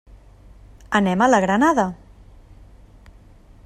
[1.01, 1.87] Anem a la Granada.